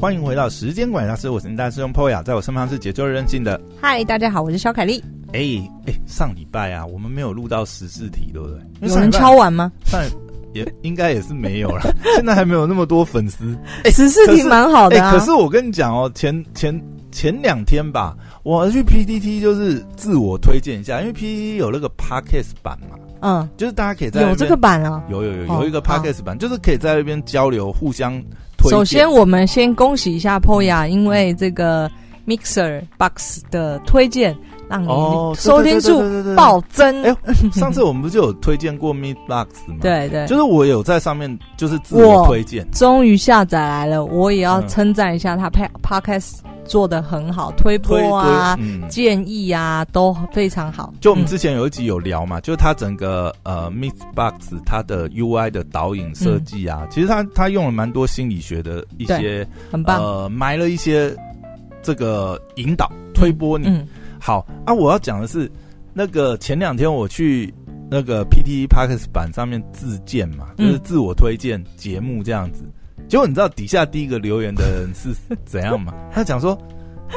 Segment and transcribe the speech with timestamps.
[0.00, 3.60] 欢迎回到时间管理大师，我是你大师兄 Poya，在我身旁是解救任性的。
[3.80, 5.02] 嗨，大家好，我是小凯丽。
[5.32, 5.40] 哎
[5.88, 8.88] 哎，上礼拜啊，我们没有录到十四题，对不对？
[8.88, 9.72] 有人敲完吗？
[9.86, 10.00] 上
[10.54, 11.82] 也应该也是没有了，
[12.14, 13.58] 现在还没有那么多粉丝。
[13.82, 15.10] 哎，十四题蛮好的啊。
[15.10, 16.80] 可是我跟你讲哦，前前
[17.10, 22.96] 前两天吧，我去 PTT 就是自我推荐一下，因为 PTT 有那个 Podcast 版嘛。
[23.20, 28.22] 嗯，就是大家可以在有这个版啊，有有有有一个 Podcast 版，就是可以在那边交流，互相。
[28.64, 31.90] 首先，我们先恭喜一下 Poya，因为这个
[32.26, 34.36] Mixer Box 的推荐，
[34.68, 34.88] 让你
[35.36, 36.02] 收听数
[36.34, 37.02] 暴增。
[37.02, 37.16] 哎，
[37.52, 39.76] 上次我们不是就有推荐过 Meet Box 吗？
[39.80, 46.38] 对对，就是我有在上面就是自我推荐，终于下载来了，我也要称赞一下他 Podcast。
[46.68, 50.94] 做的很好，推波啊，嗯、建议啊都非常好。
[51.00, 61.12] 就我们之前有一集有聊嘛，嗯、就是它整个呃，MixerBox 它的 UI 的导引设计啊，嗯、其实它它用了蛮多心理学的一些，很棒，呃，埋了一些
[61.82, 63.66] 这个引导推波你。
[63.66, 63.88] 嗯嗯、
[64.20, 65.50] 好啊，我要讲的是
[65.92, 67.52] 那个前两天我去
[67.90, 72.64] 那个 PTT Podcast 版上面自荐嘛，就是自我推荐节目这样子。
[73.08, 75.10] 结果你知道底下第一个留言的人是
[75.46, 75.92] 怎样吗？
[76.12, 76.56] 他讲说：“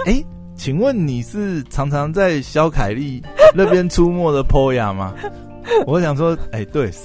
[0.06, 0.26] 哎、欸，
[0.56, 3.22] 请问你是常常在肖凯丽
[3.54, 5.14] 那边出没的 Poya 吗？”
[5.86, 7.02] 我想说：“哎、欸，对，是。”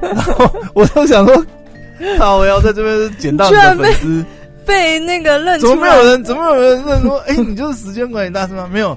[0.00, 1.46] 然后我就想说
[2.18, 4.24] ：“好，我要在这边捡到你的粉丝，
[4.66, 6.24] 被那个认出，怎么没有人？
[6.24, 7.18] 怎么没有人认说？
[7.28, 8.68] 哎、欸，你就是时间管理大师吗？
[8.72, 8.96] 没有。”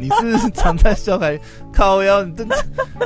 [0.00, 1.38] 你是常在笑台
[1.72, 2.48] 靠腰，你真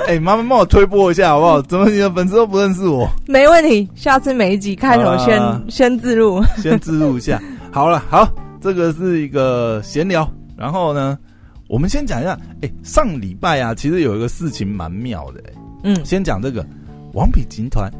[0.07, 1.61] 哎，麻烦帮我推播一下好不好？
[1.63, 3.09] 怎么你的粉丝都不认识我？
[3.27, 7.43] 没问题，下次每一集开头先、啊、先自录，先自录一下。
[7.73, 8.29] 好了，好，
[8.61, 10.31] 这个是一个闲聊。
[10.57, 11.19] 然后呢，
[11.69, 15.43] 我们先讲一下，哎，上礼拜啊，其实有一个事情蛮妙的。
[15.83, 16.65] 嗯，先讲这个
[17.13, 17.91] 王品集团。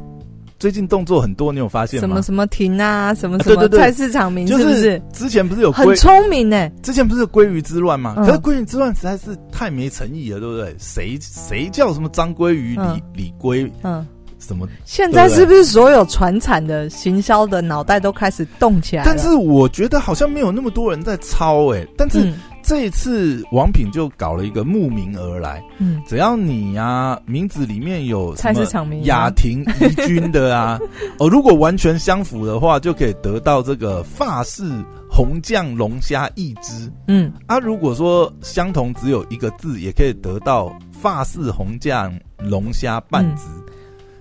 [0.57, 2.07] 最近动作很多，你有发现吗？
[2.07, 5.01] 什么什么停啊，什么什么菜市场名是不是？
[5.11, 6.69] 之前不是有很聪明呢？
[6.81, 8.15] 之前不是有鲑鱼之乱吗？
[8.17, 10.75] 可是鲑鱼之乱实在是太没诚意了，对不对？
[10.79, 13.69] 谁谁叫什么张鲑鱼、李李鲑？
[13.83, 14.05] 嗯，
[14.39, 14.67] 什么？
[14.85, 19.11] 现在是不是所有传产的行销的脑袋都开始动起来了？
[19.11, 22.31] 但是我觉得好像没有那么多人在抄哎，但是。
[22.67, 30.79] 这一次王品就搞了一个慕名而来，嗯，只要你呀、啊、名字里面有什么雅婷怡君的啊，
[31.19, 34.63] 哦，如果完全相符的话，就可以得到这个法式
[35.07, 43.43] 红酱龙虾一只，嗯，啊，如果说相同只有一个字，也可以得到法式红酱龙虾半只。
[43.43, 43.63] 嗯、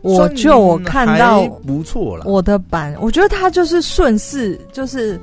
[0.03, 5.19] 我就我看到不错了，我的版，我觉得他就是顺势，就是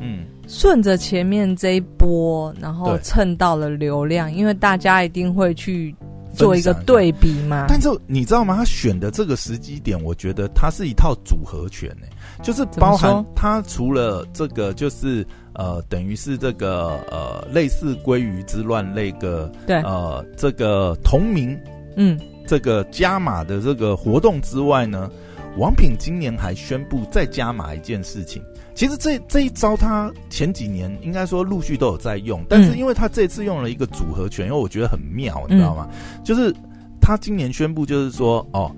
[0.00, 0.24] 嗯。
[0.52, 5.96] 顺着前面这一波，然后蹭到了流量，因为大家一定会去
[6.34, 7.64] 做一个对比嘛。
[7.70, 8.54] 但是你知道吗？
[8.56, 12.06] 他选的这个时机点，我觉得它是一套组合拳呢，
[12.42, 21.58] 就是包含它除了这个，就是呃，等于是这个呃，类似鲑鱼之乱那个对呃，这个同名
[21.96, 25.10] 嗯，这个加码的这个活动之外呢，
[25.56, 28.42] 王品今年还宣布再加码一件事情。
[28.82, 35.86] 其实这这一招，他前几年应该说陆续都有在用，但是因为他这次用了一个组合拳，因为我觉得很妙，你知道吗？
[35.92, 36.52] 嗯、就是
[37.00, 38.74] 他今年宣布，就是说哦，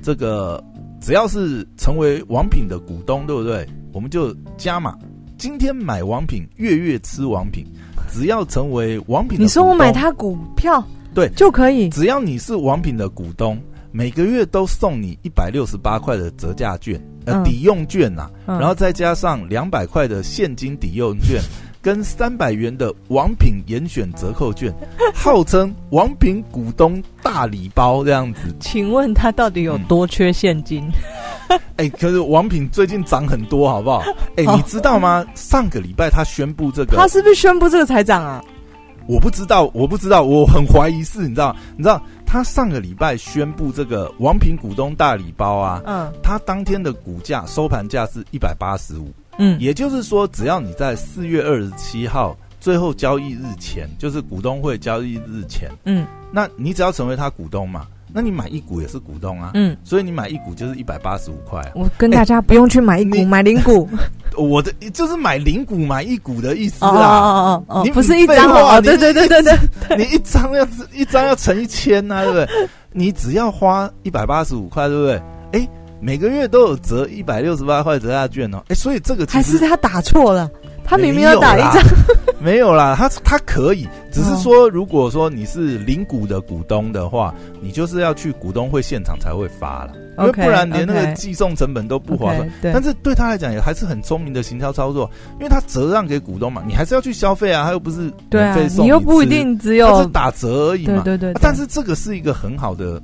[0.00, 0.62] 这个
[1.00, 3.68] 只要是成为王品的股东，对不对？
[3.92, 4.96] 我们就加码，
[5.36, 7.66] 今天买王品，月月吃王品，
[8.08, 10.80] 只要成为王品你说我买他股票，
[11.12, 17.00] 对，就可以，只要你是王品的股东，每个月都送你一百六十八块的折价券。
[17.24, 21.42] 呃，抵用券呐，然后再加上两百块的现金抵用券，
[21.82, 24.72] 跟三百元的王品严选折扣券，
[25.14, 28.40] 号称王品股东大礼包这样子。
[28.60, 30.82] 请问他到底有多缺现金？
[31.76, 34.02] 哎，可是王品最近涨很多，好不好？
[34.36, 35.22] 哎，你知道吗？
[35.34, 38.42] 上个礼拜他宣布这个，他是不是宣布这个才涨啊？
[39.06, 41.54] 我不知道，我不知道，我很怀疑是，你知道？
[41.76, 42.02] 你知道？
[42.30, 57.86] 他上个礼拜宣布这个王品股东大礼包啊，嗯，他当天的股价收盘价是一百八十五，嗯，也就是说，只要你在四月二十七号最后交易日前，就是股东会交易日前，嗯，那你只要成为他股东嘛。
[58.12, 61.60] 那你买一股也是股东啊，嗯，所以你买一股就是一百八十五块。
[61.74, 63.88] 我跟大家不用去买一股，买零股。
[64.36, 66.90] 我的就是买零股买一股的意思啊。
[66.90, 68.80] 哦哦哦，你不是一张哦？
[68.80, 72.68] 对对对对对，你一张要一张要乘一千呐，对不对？
[72.92, 75.22] 你只要花一百八十五块，对不对？
[75.52, 75.68] 哎，
[76.00, 78.62] 每个月都有折一百六十八块折价券哦。
[78.68, 80.48] 哎，所以这个还是他打错了，
[80.88, 81.82] 他明明要打一张。
[82.40, 89.92] 没有啦，他他可以，只是说如果说你是零股的股东的话，你就是要去股东会现场才会发了。
[90.18, 92.48] 因为不然连那个寄送成本都不划算。
[92.62, 101.02] 但是对他来讲也还是很聪明的行销操作，因为他折让给股东嘛，你还是要去消费啊，他又不是免费送你，又不一定只有他是打折而已嘛。
[101.04, 101.40] 对对对。
[101.40, 103.02] 但是这个是一个很好的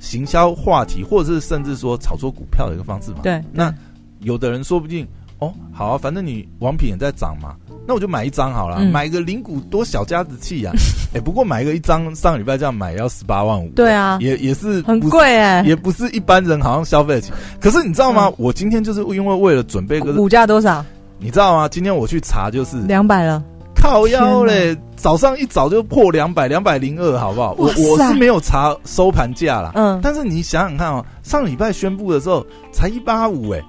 [0.00, 3.18] 行销话题，或者是甚至说炒作股票的一个方式嘛。
[3.22, 3.42] 对。
[3.52, 3.72] 那
[4.20, 5.06] 有的人说不定
[5.38, 7.54] 哦，好啊，反正你王品也在涨嘛。
[7.88, 10.72] 那我就买一张好了，买个零股多小家子气呀！
[11.14, 17.30] 哎，不过买个一张，上个礼拜这样买要十八万五，对啊，也也是很贵哎，也不是一般人好像消费得起。
[17.60, 18.28] 可是你知道吗？
[18.38, 20.84] 我今天就是因为为了准备个股价多少，
[21.20, 21.68] 你知道吗？
[21.68, 23.40] 今天我去查就是两百了，
[23.76, 24.76] 靠腰嘞！
[24.96, 27.54] 早上一早就破两百，两百零二，好不好？
[27.56, 33.62] 我我是没有查收盘价啦，嗯，但是你想想看哦，上礼拜宣布的时候才一八五，哎。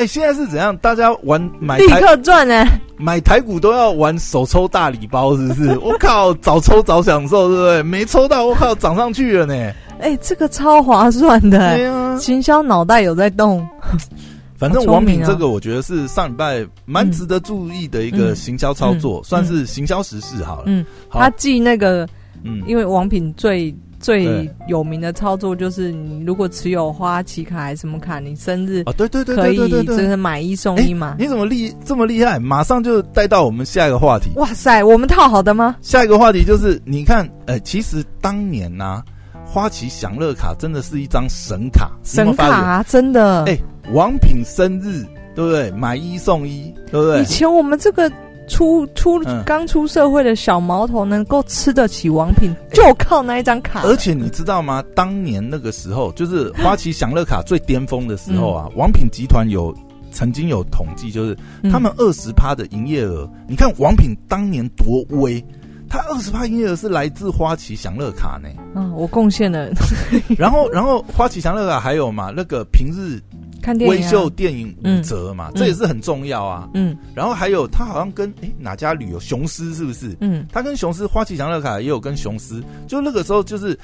[0.00, 0.74] 哎，现在是怎样？
[0.78, 2.66] 大家玩买立刻赚呢？
[2.96, 5.76] 买台股都要玩手抽大礼包，是不是？
[5.80, 7.82] 我靠，早抽早享受，对不对？
[7.82, 9.54] 没抽到，我靠，涨上去了呢！
[10.00, 13.66] 哎，这个超划算的，对啊，行销脑袋有在动。
[14.56, 20.62] 反正王品这个，我觉得是上礼拜蛮值得注意的一个行销操作，算是行销时事好了。
[20.68, 22.08] 嗯，他记那个，
[22.42, 23.74] 嗯，因为王品最。
[24.00, 31.16] 最有名的操作就是，你如果持有花旗卡还是什么卡，你生日啊，对对对，可以就是买一送一嘛。
[31.18, 32.38] 你怎么厉这么厉害？
[32.38, 34.30] 马上就带到我们下一个话题。
[34.36, 35.76] 哇塞，我们套好的吗？
[35.82, 39.04] 下一个话题就是，你看，呃，其实当年呐、啊，
[39.44, 43.44] 花旗享乐卡真的是一张神卡，神卡啊，真的。
[43.44, 43.58] 哎，
[43.92, 45.04] 王品生日
[45.34, 45.70] 对不对？
[45.72, 47.20] 买一送一，对不对？
[47.20, 48.10] 以前我们这个。
[48.50, 53.82] 出出刚出社会的小毛头能够吃得起王品，就靠那一张卡。
[53.84, 54.84] 而且你知道吗？
[54.94, 59.74] 当年那个时候，就是花旗享乐卡最巅峰的时候啊，王品集团有
[60.10, 61.36] 曾经有统计，就是
[61.70, 63.30] 他们二十趴的营业额。
[63.48, 65.42] 你看王品当年多威，
[65.88, 68.48] 他二十趴营业额是来自花旗享乐卡呢。
[68.74, 69.70] 嗯，我贡献了。
[70.36, 72.32] 然后，然后花旗享乐卡还有嘛？
[72.36, 73.20] 那个平日。
[73.60, 76.68] 看电影、啊，威秀电影五折嘛，嗯、这也是很重要啊。
[76.74, 80.16] 嗯，然后还有他好像跟诶、欸、哪家旅游雄狮是不是？
[80.20, 83.78] 嗯，他跟雄狮花旗祥乐卡也有跟雄狮，就那个时候就是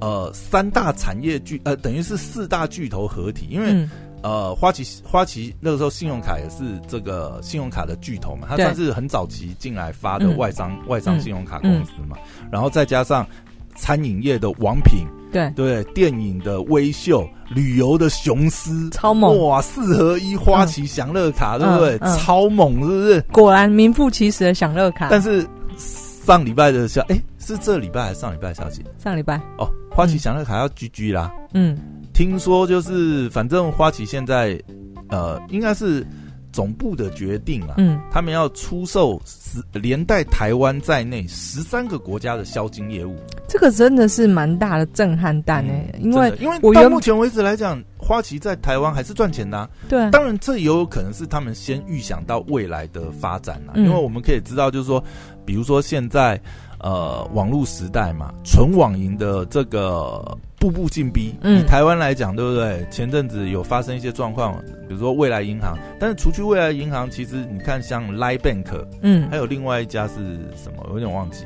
[0.00, 3.90] 呃三大产业巨呃等于是四大巨头合体，因为、嗯、
[4.22, 13.26] 呃花旗花旗那个时候信用卡也是这个信用卡的巨头嘛，它算是很早期进来发的外商、嗯、外商信用卡公司嘛，嗯、然后再加上
[13.74, 15.06] 餐饮业的王品。
[15.32, 19.60] 对对，电影的微秀，旅游的雄狮，超猛哇！
[19.62, 21.96] 四合一花旗享乐卡，嗯、对不对？
[21.96, 23.20] 嗯嗯、超猛，是不是？
[23.32, 25.08] 果然名副其实的享乐卡。
[25.10, 25.46] 但是
[25.76, 28.84] 上礼拜的消，哎，是这礼拜还是上礼拜的消息？
[28.98, 31.32] 上礼拜哦，花旗享乐卡要 GG 啦。
[31.54, 31.78] 嗯，
[32.12, 34.60] 听说就是，反正花旗现在
[35.08, 36.06] 呃，应该是。
[36.52, 43.16] 总部的决定啊，嗯，他们要出售十连带台湾在内十三个国家的销金业务，
[43.48, 55.02] 这个真的是蛮大的震撼弹哎、欸，因为因为到目前为止来讲，花旗在台湾还是赚钱的、啊，对，当然这也有可能是他们先预想到未来的发展啊，嗯、因为我们可以知道，就是说，
[55.44, 56.40] 比如说现在。
[56.84, 61.34] 呃，网络时代嘛，纯网银的这个步步进逼。
[61.40, 62.86] 嗯，以台湾来讲，对不对？
[62.88, 70.14] 前阵子有发生一些状况，比如说未来银行，但是除去未来银行，其实你看像 Line Bank，嗯，还有另外一家是
[70.56, 70.86] 什么？
[70.88, 71.44] 我有点忘记，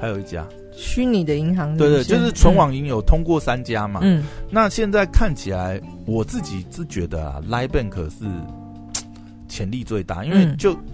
[0.00, 1.90] 还有一家虚拟的银行是不是？
[1.90, 4.00] 对对，就是存网银有通过三家嘛。
[4.02, 8.24] 嗯，那现在看起来，我自己是觉得啊，Line Bank 是
[9.46, 10.72] 潜力最大，因为就。
[10.72, 10.84] 嗯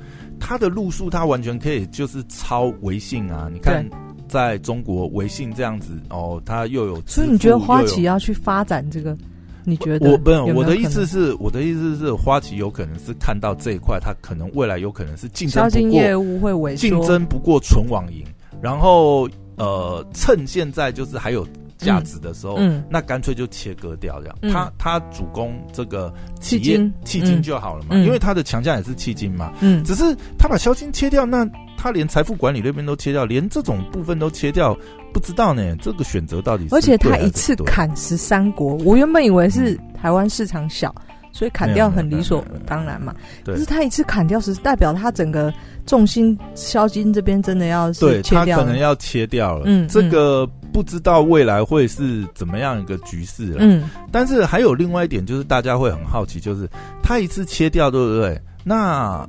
[0.41, 3.49] 它的路数，它完全可以就是超微信啊！
[3.51, 3.89] 你看，
[4.35, 9.17] 在中国微信这样子哦，它又有，所以你觉得花旗要去发展这个？
[9.63, 10.11] 你觉得？
[10.11, 18.25] 我不，我的意思是，我的意思是，花旗有可能是看到这一块，它可能未来有可能是竞争不过业务会萎缩，竞争不过纯网银，
[18.61, 21.47] 然后呃，趁现在就是还有。
[21.85, 24.53] 价值的时候，嗯，那干脆就切割掉这样。
[24.53, 29.53] 他他主攻这个企业企金就好了嘛，因为他的强项也是企金嘛。
[29.61, 34.77] 嗯，只是他把消金切掉，那他连财富管理那边都切掉，连这种部分都切掉，
[35.13, 35.77] 不知道呢。
[35.81, 36.75] 这个选择到底是？
[36.75, 40.95] 而且他一次砍十三国，我原本以为是台湾市场小，
[41.33, 43.15] 所以砍掉很理所当然嘛。
[43.45, 45.53] 可是他一次砍掉是代表他整个
[45.85, 49.65] 重心销金这边真的要对，他可能要切掉了。
[49.67, 50.49] 嗯，这个。
[50.75, 53.59] 不知道未来会是怎么样一个局势了。
[53.61, 56.69] 嗯，但是还有另外一点，就是大家会很好奇，就是
[57.01, 58.37] 他一次切掉，对不对？
[58.65, 59.25] 那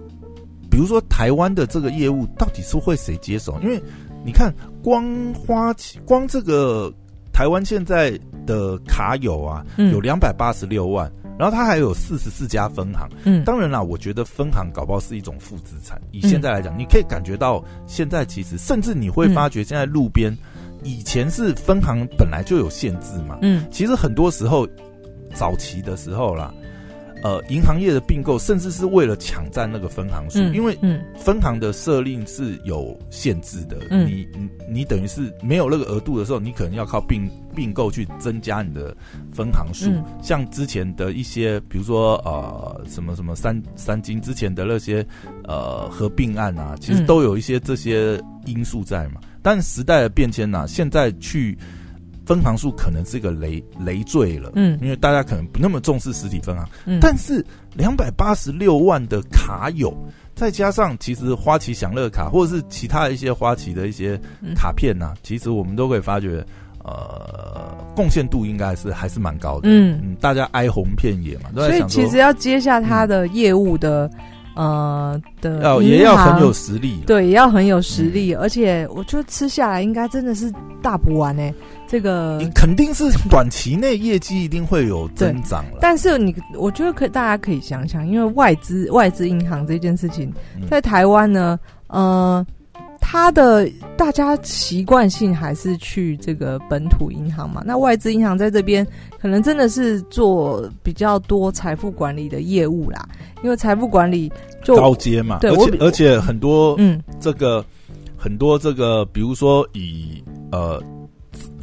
[0.71, 3.59] 比如说台湾的这个业务，到底是会谁接手？
[3.61, 3.79] 因为
[4.25, 6.91] 你看，光花旗，光这个
[7.31, 11.11] 台湾现在的卡友啊，有两百八十六万。
[11.37, 13.09] 然后他还有四十四家分行。
[13.25, 16.01] 嗯，当然啦，我觉得分行搞不好是一种负资产。
[16.11, 20.37] 以现在来讲，嗯、你可以感觉到现在其实，甚至你会发觉现在路边，嗯、
[20.85, 23.39] 以前是分行本来就有限制嘛。
[23.41, 24.65] 嗯，其实很多时候
[25.33, 26.53] 早期的时候啦。
[27.23, 30.77] 呃，银行业的并购，甚至是为了抢占那个分行数，嗯、因为
[31.17, 33.77] 分行的设立是有限制的。
[33.89, 38.95] 嗯、你你你等于是没有那个额度的时候，你可能要靠并并购去增加你的
[39.33, 39.89] 分行数。
[39.89, 45.03] 嗯、像之前的一些，比如说呃，什么什么三三金之前的那些
[45.45, 49.19] 呃合并案啊，其实都有一些这些因素在嘛。
[49.45, 51.57] 嗯、但时代的变迁呢，现在去。
[52.27, 59.95] 分行数可能是一个累累赘了，嗯，因为大家可能不那么重视实体分行，嗯，但是两百八十六万的卡友，
[60.33, 64.19] 再加上其实花旗享乐卡或者是其他一些花旗的一些
[64.55, 66.43] 卡片呐、啊，嗯、其实我们都可以发觉，
[66.83, 74.09] 呃，贡献度应该是还是蛮高的，嗯嗯，大家哀鸿遍野嘛，所以其实要接下他的业务的。
[74.55, 81.51] 呃的要也要很有实力，对，也要很有实力，嗯、而且我觉得吃下来应该真的是大补丸呢。
[81.87, 85.77] 这个肯定是短期内业绩一定会有增长了。
[85.79, 90.33] 但是你我觉得可以，大家可以想想，因为外资外资银行这件事情
[90.69, 92.03] 在台湾呢，嗯、
[92.37, 92.47] 呃。
[93.07, 98.85] 他的大家习惯性还是去这个本土银行嘛，那外资银行在这边
[99.19, 103.07] 可能真的是做比较多财富管理的业务啦，
[103.43, 104.29] 因为财富管理
[104.63, 110.81] 就高阶嘛，对，而且而且很多嗯，这个、嗯、很多这个，比如说以呃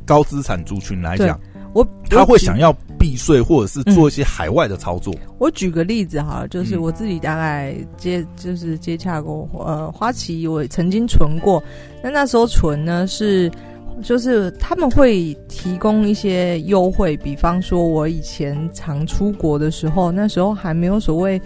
[0.07, 1.39] 高资产族群来讲。
[1.75, 2.71] 我他会想要
[3.03, 5.13] 避税，或者是做一些海外的操作。
[5.39, 11.61] 我举个例子哈，就是我自己大概接就是接洽过呃花旗，我曾经存过。
[12.01, 13.51] 那那时候存呢是
[14.05, 21.43] 就是他们会提供一些优惠，比方说我以前常出国的时候，那时候还没有所谓。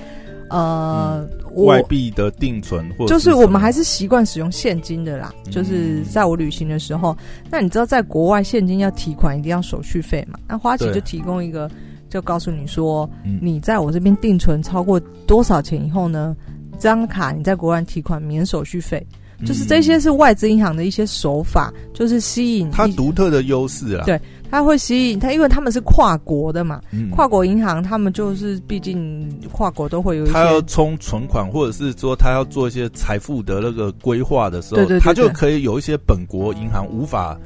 [0.51, 5.35] 呃，嗯、外币的定存，或者就是我们还是习惯使用现金的啦。
[5.45, 7.17] 嗯、就是在我旅行的时候，
[7.51, 10.39] 那你知道，在国外现金要提款一定要手续费嘛？
[10.49, 11.71] 那花旗就提供一个，
[12.09, 16.37] 就告诉你说，嗯、你在我这边定存超过多少钱以后呢，
[16.73, 19.05] 这张卡你在国外提款免手续费。
[19.45, 24.07] 就是这些是外资银行的一些手法，就是吸引它独特的优势啊。
[24.07, 24.19] 对。
[24.51, 30.33] 它会吸引它，因为他们是跨国的嘛，嗯、跨国银行，他们就是毕竟跨国都会有一些。
[30.33, 37.39] 他要充存款，或者是说他要做一些财富的那个规划的时候，对对对对，他就可以有一些本国银行无法。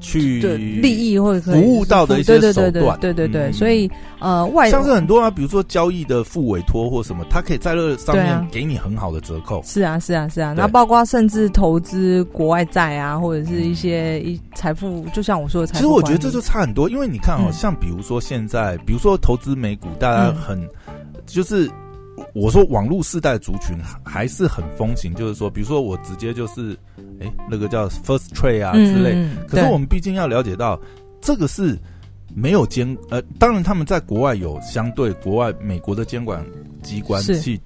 [0.00, 0.40] 去
[0.80, 9.62] 利益或者服务到的一些手段，对对对，所以呃，外像是很多啊，比如说交易的副委托或什么，他可以在这上面给你很好的折扣。
[9.64, 10.54] 是啊，是啊，是啊。
[10.56, 15.78] 那包括甚至投资国外债啊，或者是一些一财富，就像我说的财富。
[15.78, 20.66] 其实我觉得这就差很多，因为你看哦，像比如说现在，比如说投资美股，大家很
[21.26, 21.70] 就是。
[22.34, 26.78] 我说网络世代族群还是很风行，就是说，比如说我直接就是，
[27.20, 29.12] 哎、欸，那个叫 First Trade 啊之类。
[29.14, 30.80] 嗯、可是我们毕竟要了解到，
[31.20, 31.78] 这个是
[32.34, 36.44] 没有监，呃，当然他们在国外有相对国外美国的监管
[36.82, 37.60] 机关去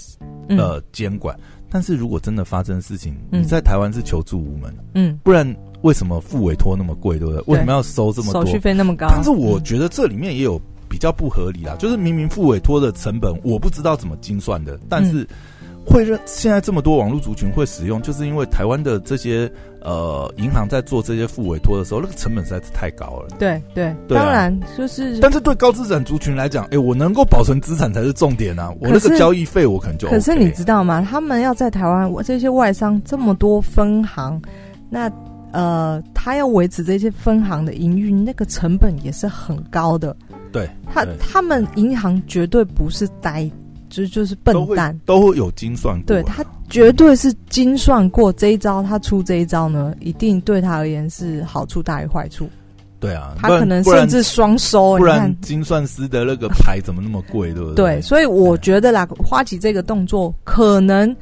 [0.49, 5.47] 呃监管，但是如果真的发生事情，嗯、你在台湾是求助无门，嗯，不然
[5.83, 7.42] 为什么付委托那么贵，对不对？
[7.47, 9.09] 为什么要收这么多手续费那么高？
[9.11, 10.61] 但是我觉得这里面也有。
[10.88, 15.26] 比较不合理啦，就是明明付委托的成本我不知道怎么精算的，但是
[15.87, 19.50] 会认现在这么多网络族群会使用，就是因为台湾的这些
[19.83, 23.29] 呃银行在做这些付委托的时候，那个成本实在是太高了。
[23.38, 28.73] 对对，当然就是，但是对高资产族群来讲，哎、欸，我能够保存资产才是重点啊！
[28.81, 31.07] 我那个交易费我可能就、OK、可是你知道吗？
[31.09, 34.41] 他们要在台湾，我这些外商这么多分行，
[34.88, 35.11] 那
[35.53, 40.17] 呃，他要维持这些分行的营运，那个成本也是很高的。
[40.54, 43.50] 对，他他们银行绝对不是呆，
[43.88, 46.06] 就就是笨蛋，都会有精算过。
[46.06, 52.49] 对，他绝对是精算过这一招，他出这一招呢，一定对他而言是好处大于坏处。
[53.00, 54.96] 对啊，他可能甚至双收。
[54.96, 57.96] 不然精算师的那个牌怎么那么贵，对不对？
[57.96, 61.14] 对，所以我觉得啦，花旗这个动作可能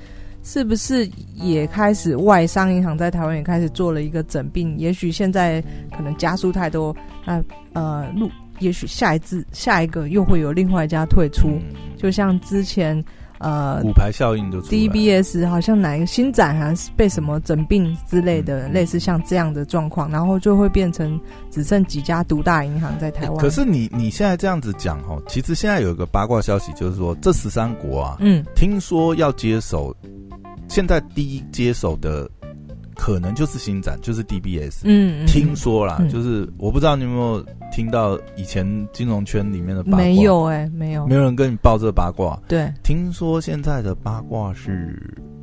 [0.45, 4.79] 是不是也开始外商银行在台湾也开始做了一个整并？
[4.79, 5.65] 也许现在
[5.97, 8.31] 可能加速太多，那呃路。
[8.63, 11.63] 也许下一次下一个又会有另外一家退出，嗯、
[11.97, 13.05] 就像之前
[13.39, 23.37] 呃骨牌效应就 DBS 好像哪一个新展还是被什么整并之类的，嗯、类似像这样的状况，然后就会变成只剩几家独大银行在台湾。
[23.39, 29.95] 可是你你现在这样子讲哦，其实现在有一个八卦消息，就是说这十三国啊，嗯，听说要接手，
[30.69, 32.31] 现在第一接手的。
[32.95, 34.81] 可能就是新展，就是 DBS。
[34.85, 39.97] 嗯，听说啦，嗯、就是我不知道你有没有听到以前金融圈里面的八卦？
[39.99, 42.41] 没有哎、欸，没有，没有人跟你报这个八卦。
[42.49, 44.99] 对，听说现在的八卦是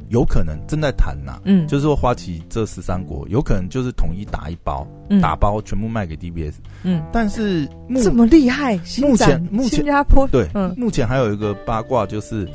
[0.10, 6.54] 有可能正在谈呐，嗯，就是说花旗这十三国有可能就是统一打一包，嗯、打包全部卖给 DBS，
[6.84, 7.68] 嗯，但是
[8.02, 12.48] 这么厉害，目前目前新加坡对，嗯，目前还有一个八卦就是。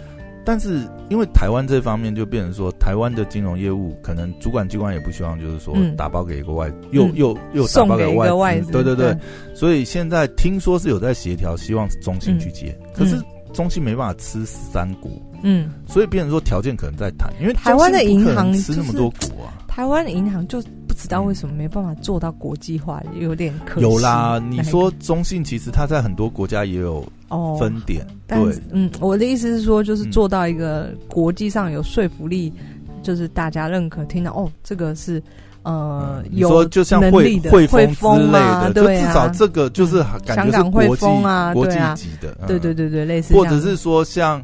[0.45, 9.19] 但是，因为台湾这方面就变成说，台湾的金融业务可能主管机关也不希望，就是说打包给一个外，嗯、又又又打包给外资，对对对，对。
[9.55, 13.17] 所以现在听说是有在协调，希望中信去接，嗯、可是
[13.55, 23.83] 中信没办法吃三股，嗯，所以变成说条件可能在谈，因为台湾的银行吃那么多股啊，台湾的银行就不知道为什么没办法做到国际化，有点可惜。
[23.83, 27.05] 有啦，你说中信其实它在很多国家也有。
[27.31, 35.21] 哦，分点，但是嗯，我的意思是说，就是做到一个国际上有说服力，嗯、就是大家认可，听到哦，这个是
[35.63, 44.39] 呃有就像汇汇丰之类的，就至少这个就是感觉是国际啊，国际级的，对对对对，类似，或者是说像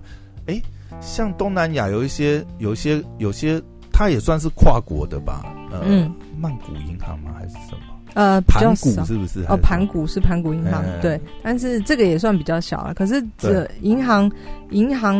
[0.47, 0.63] 哎、欸，
[1.01, 7.33] 像东南亚有一些有一些有些，它也算是跨国的吧，呃，嗯、曼谷银行吗？
[7.39, 7.97] 还是什么？
[8.15, 9.45] 呃，比较少是不是？
[9.49, 12.93] 哦，盘古是盘古银行，欸、对，但是这个也算比较小了。
[12.93, 14.29] 可是这银行
[14.71, 15.17] 银行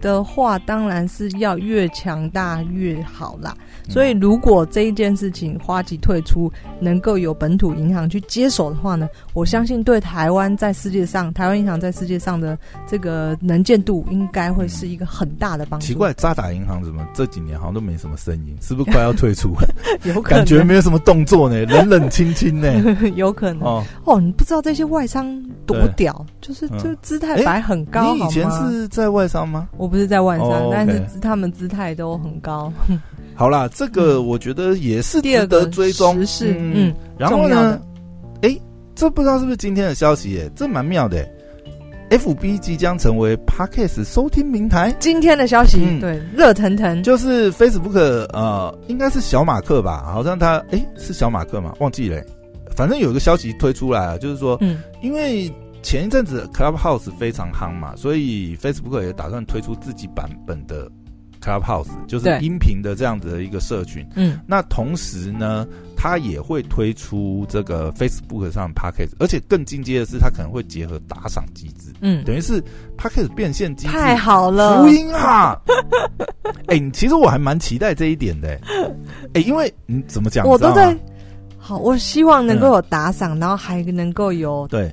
[0.00, 3.56] 的话，当然是要越强大越好啦。
[3.88, 6.50] 所以，如果这一件事情花旗退出，
[6.80, 15.86] 能够有本土银行去接手的话呢，我相信对台湾在世界上，台湾银行在世界上的这个能见度，应该会是一个很大的帮助。
[15.86, 18.56] 奇怪，渣打银行怎么这几年好像都没什么声音？
[18.60, 19.68] 是不是快要退出了？
[20.04, 22.72] 有可能感觉没有什么动作呢， 冷冷清清呢。
[23.16, 25.26] 有可能哦哦，你不知道这些外商
[25.66, 28.14] 多屌，就是就姿态摆很高。
[28.14, 29.68] 你以前是在外商吗？
[29.76, 32.72] 我不是在外商，但是他们姿态都很高。
[33.34, 36.24] 好啦，这个我觉得也是值得追踪。
[36.26, 37.80] 是，嗯，然后呢，
[38.42, 38.62] 哎、欸，
[38.94, 40.50] 这不知道是不是今天的消息耶？
[40.54, 41.28] 这蛮妙的。
[42.10, 44.94] FB 即将成为 Podcast 收听平台。
[45.00, 47.98] 今天的消息，嗯、对，热腾腾，就是 Facebook，
[48.32, 50.04] 呃，应该是小马克吧？
[50.12, 51.74] 好像他，哎、欸，是小马克嘛？
[51.80, 52.22] 忘记了。
[52.76, 55.50] 反正有一个消息推出来了，就是说，嗯，因为
[55.82, 60.88] 前一阵子 Clubhouse 非常夯嘛，所以 Facebook 也打算推出自己版本的。
[61.44, 72.62] Clubhouse 就是音频的这样子的一个社群，嗯，那同时呢，它也会推出这个 Facebook 上的 p a c k a g e 而且更进阶的是，它可能会结合打赏机制，嗯，等于是
[72.96, 75.60] Podcast 变现机制，太好了，福音啊！
[76.66, 78.60] 哎、欸，其实我还蛮期待这一点的、欸，
[79.34, 80.96] 哎、欸，因为你怎么讲，我都在
[81.58, 84.90] 好，我希望能够有打赏，嗯、然后还能够有对。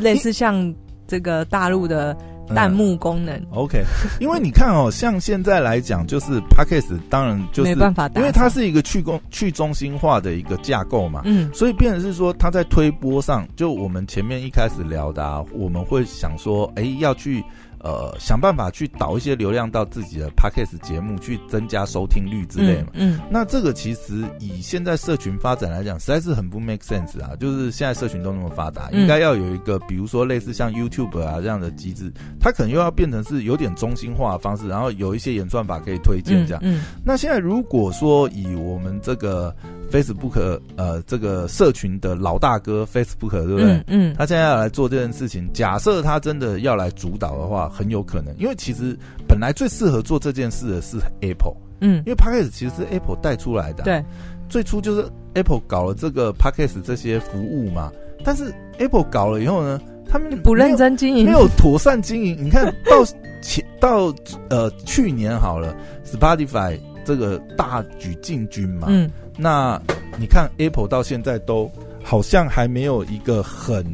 [0.00, 0.74] 类似像
[1.06, 2.14] 这个大陆的。
[2.48, 3.82] 弹幕功能、嗯、OK，
[4.20, 17.42] 因为你看哦，像现在来讲，就是 Podcast 当然就是没办法，因为它是一个去公去中心化的一个架构嘛，嗯，所以变成是说，它在推播上，就我们前面一开始聊的，啊，我们会想说，哎，要去。
[17.84, 22.88] 呃，想办法去导一些流量到自己的 Podcast 节目，去增加收听率之类嘛。
[22.94, 27.36] 嗯，嗯，那这个其实以现在社群发展来讲，实在是很不 make sense 啊。
[27.38, 36.62] 就是现在社群都那么发达，应该要有一个，比如说类似像 YouTube 啊这样的机制，它可能又要变成是有点中心化的方式，然后有一些演算法可以推荐这样。
[36.64, 39.54] 嗯，嗯，那现在如果说以我们这个。
[39.92, 43.74] Facebook 呃，这个社群的老大哥 Facebook 对不对？
[43.74, 54.04] 嗯，嗯，他现在要来做这件事情，假设他真的要来主导的话，很有可能，因为其实本来最适合做这件事的是 Apple，嗯，因为 Podcast 其实是 Apple 带出来的，啊，对，
[54.48, 57.90] 最初就是 Apple 搞了这个 Podcast 这些服务嘛，
[58.24, 62.36] 但是 Apple 搞了以后呢，他们不认真经营，没有妥善经营。
[62.40, 63.04] 你看到
[63.42, 64.14] 前 到
[64.48, 69.10] 呃去年好了，Spotify 这个大举进军嘛，嗯。
[69.36, 69.80] 那
[70.16, 71.68] 你看，Apple 到现在都
[72.04, 73.84] 好像还没有一个很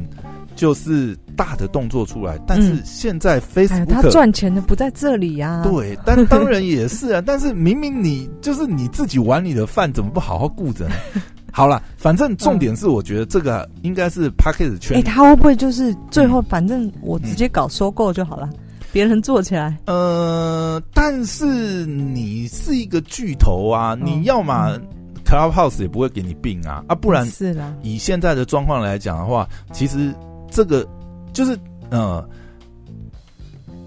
[0.61, 5.63] 就是大的动作出来，但是现在 Facebook 他赚钱的不在这里呀。
[5.63, 7.23] 对，但当然也是啊。
[7.25, 10.93] 但是明明你就是你自己碗里的饭，怎么不好好顾着呢？
[11.51, 14.99] 好了，反正重点是，我觉得这个应该是 Podcast 圈。
[14.99, 18.47] 哎，他会不会就是最后反正我直接搞收购就好了，
[18.91, 19.75] 别人做起来？
[19.87, 24.77] 呃，但是你是一个巨头啊，你要嘛。
[25.23, 27.73] Clubhouse 也不会给你病啊啊，不然是啦。
[27.83, 30.13] 以现在的状况来讲的话，其实
[30.51, 30.87] 这个
[31.33, 31.57] 就是
[31.89, 32.23] 呃，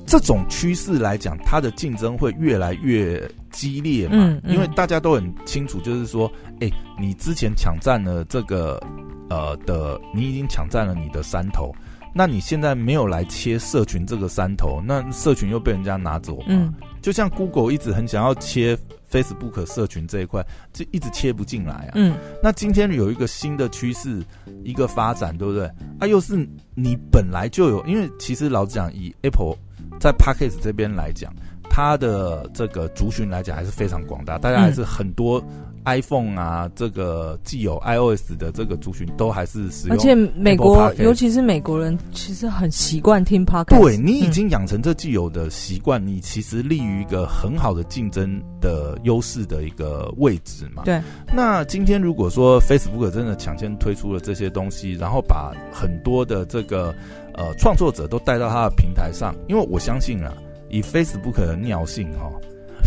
[0.07, 4.15] 这种趋势来讲，它的竞争会越来越激烈嘛。
[4.17, 6.27] 嗯嗯、因为大家都很清楚，就是说，
[6.61, 8.83] 哎、欸，你之前抢占了这个
[9.31, 11.73] 呃的，你已经抢占了你的山头。
[12.17, 16.45] 那你现在没有来切社群这个山头，那社群又被人家拿走嘛？
[16.49, 16.73] 嗯，
[17.03, 18.79] 就像 Google 一直很想要切
[19.15, 21.93] Facebook 社群这一块，就一直切不进来啊。
[21.95, 24.21] 嗯，那今天有一个新的趋势，
[24.65, 25.71] 一个发展，对不对？
[26.01, 26.37] 啊，又是
[26.75, 29.57] 你本来就有，因为其实老实讲，以 Apple
[30.01, 31.33] 在 Podcast 这边来讲，
[31.71, 35.41] 它的这个族群来讲还是非常广大，大家还是很多。
[35.85, 43.81] iPhone 啊，这个既有 iOS 的这个族群都还是使用，而且美国，尤其是美国人，其实很习惯听 Podcast。
[43.81, 50.83] 对，你已经养成这既有的习惯，嗯，你其实立于一个很好的竞争的优势的一个位置嘛。
[50.85, 51.01] 对。
[51.35, 56.95] 那今天如果说 Facebook 真的抢先推出了这些东西，然后把很多的这个
[57.35, 60.33] 呃创作者都带到他的平台上，因为我相信啊，
[60.71, 62.31] 以 Facebook 的尿性哈。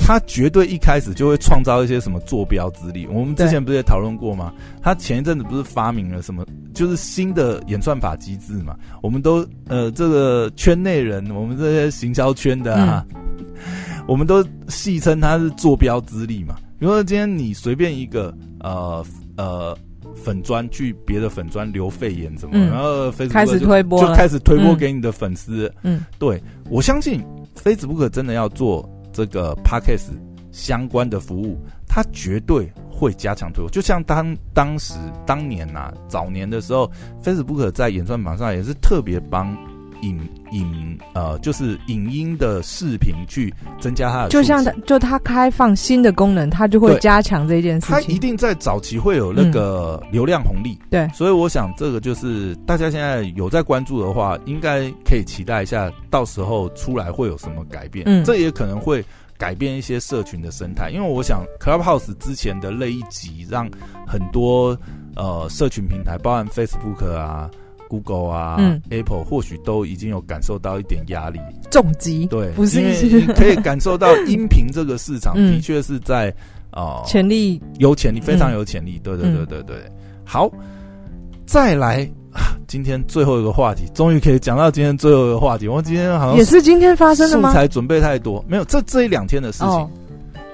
[0.06, 3.06] 他绝对一开始就会创造一些什么坐标之力。
[3.08, 4.54] 我们之前不是也讨论过吗？
[4.82, 8.74] 他前一阵子不是发明了什么，就是新的演算法机制嘛？
[9.02, 16.56] 我们都呃，这个圈内人，我们这些行销圈的啊，嗯、 我们都戏称他是坐标之力嘛。
[16.80, 19.04] 比如说今天你随便一个呃
[19.36, 19.78] 呃
[20.16, 25.70] 粉砖去别的粉砖留肺炎什么，嗯、然后 Facebook 开始推播，就开始推播给你的粉丝。
[25.82, 27.22] 嗯，对，我相信
[27.62, 28.90] Facebook 真的要做。
[29.18, 30.12] 这个 Podcast
[30.52, 33.72] 相关的服务，它绝对会加强推广。
[33.72, 34.94] 就像当当时
[35.26, 36.92] 当年呐、啊，早年的时候
[37.24, 39.58] ，Facebook 在演算榜上也是特别帮
[40.04, 40.20] 影
[40.52, 44.30] 影呃，就是影音的视频去增加它的。
[44.30, 47.96] 就像它就它开放新的功能，它就会加强这件事情。
[47.96, 50.78] 它一定在早期会有那个流量红利。
[50.82, 58.06] 嗯、对，所以我想这个就是大家现在有在关注的话，应该可以期待一下，到时候出来会有什么改变。
[58.08, 59.04] 嗯，这也可能会。
[59.40, 63.70] 改变一些社群的生态，因为我想 Clubhouse 之前的那一集，让
[64.08, 64.76] 很多
[65.16, 67.48] 呃社群平台，包含 Facebook 啊、
[67.88, 71.40] Google 啊、嗯、Apple，或许都已经有感受到一点压力，
[71.72, 72.26] 重击。
[72.28, 72.82] 对，不是，
[73.34, 76.34] 可以感受到 音频这个市场的确是在
[76.72, 79.00] 啊潜力有潜力，非常有潜力。
[79.04, 79.76] 对对对对对，
[80.26, 80.52] 好，
[81.46, 82.10] 再来。
[82.68, 85.68] 今天最后一个话题，终于可以讲到今天最后一个话题。
[85.68, 87.50] 我今天好像也是今天发生的吗？
[87.50, 89.68] 素材准备太多，没有，这这一两天的事情。
[89.68, 89.90] 哦、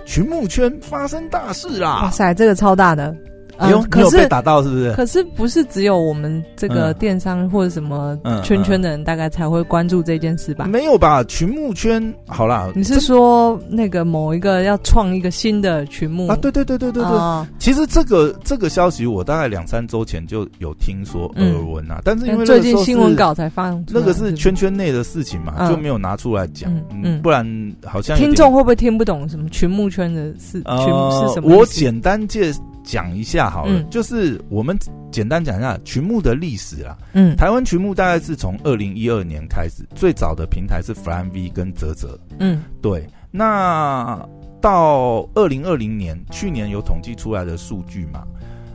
[0.06, 2.04] 群募圈发生大事啦！
[2.04, 3.14] 哇塞，这个超大的。
[3.58, 4.94] 嗯、有可是打到是不是？
[4.94, 10.66] 可是不是只有我们这个电商或者什么圈圈的人，大概才会关注这件事吧？
[10.66, 11.24] 嗯嗯嗯、没有吧？
[11.26, 16.36] 群募圈好啦，你是说那个某一个要创一个新的群募啊？
[16.36, 17.12] 对对对对对对。
[17.12, 26.74] 哦、其实这个这个消息我大概两三周前就有听说耳闻啊，嗯、但是因为最近新闻稿才放，那个是圈圈内的事情嘛，嗯、就没有拿出来讲。
[26.92, 27.46] 嗯，嗯不然
[27.86, 30.62] 好像听众会不会听不懂什么群募圈的事？
[30.66, 30.88] 呃、群
[31.28, 31.56] 是什么？
[31.56, 32.52] 我简单介。
[32.84, 34.78] 讲一下好了，嗯、就是我们
[35.12, 36.98] 简单讲一下群募的历史啦。
[37.14, 42.20] 嗯，台湾群募大概是从二零一二年开始，最早的平台是 FlyMV 跟泽泽。
[42.40, 43.08] 嗯，对。
[43.32, 44.28] 那
[44.62, 48.24] 到二零二零年，去年有统计出来的数据嘛？